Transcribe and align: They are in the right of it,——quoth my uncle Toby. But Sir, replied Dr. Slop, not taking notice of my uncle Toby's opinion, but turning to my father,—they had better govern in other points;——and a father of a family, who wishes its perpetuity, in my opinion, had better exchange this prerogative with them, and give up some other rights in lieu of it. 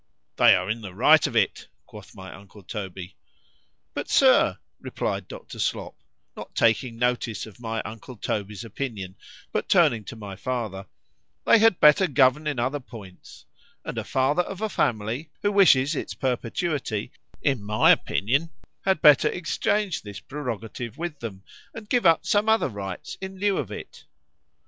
They 0.37 0.55
are 0.55 0.67
in 0.67 0.81
the 0.81 0.95
right 0.95 1.27
of 1.27 1.35
it,——quoth 1.35 2.15
my 2.15 2.33
uncle 2.33 2.63
Toby. 2.63 3.15
But 3.93 4.09
Sir, 4.09 4.57
replied 4.79 5.27
Dr. 5.27 5.59
Slop, 5.59 5.95
not 6.35 6.55
taking 6.55 6.97
notice 6.97 7.45
of 7.45 7.59
my 7.59 7.83
uncle 7.83 8.17
Toby's 8.17 8.63
opinion, 8.65 9.13
but 9.51 9.69
turning 9.69 10.03
to 10.05 10.15
my 10.15 10.35
father,—they 10.35 11.59
had 11.59 11.79
better 11.79 12.07
govern 12.07 12.47
in 12.47 12.57
other 12.57 12.79
points;——and 12.79 13.99
a 13.99 14.03
father 14.03 14.41
of 14.41 14.59
a 14.61 14.69
family, 14.69 15.29
who 15.43 15.51
wishes 15.51 15.95
its 15.95 16.15
perpetuity, 16.15 17.11
in 17.43 17.61
my 17.63 17.91
opinion, 17.91 18.49
had 18.83 19.03
better 19.03 19.27
exchange 19.29 20.01
this 20.01 20.19
prerogative 20.19 20.97
with 20.97 21.19
them, 21.19 21.43
and 21.75 21.89
give 21.89 22.07
up 22.07 22.25
some 22.25 22.49
other 22.49 22.69
rights 22.69 23.19
in 23.21 23.37
lieu 23.37 23.55
of 23.59 23.71
it. 23.71 24.05